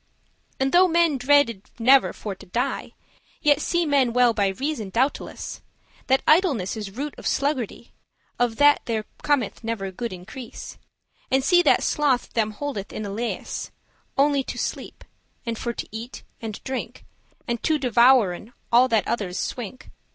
[0.59, 2.93] And though men dreaded never for to die,
[3.39, 5.61] Yet see men well by reason, doubteless,
[6.07, 7.91] That idleness is root of sluggardy,
[8.39, 10.79] Of which there cometh never good increase;
[11.29, 13.71] And see that sloth them holdeth in a leas,* *leash <2>
[14.23, 15.03] Only to sleep,
[15.45, 17.05] and for to eat and drink,
[17.47, 19.91] And to devouren all that others swink.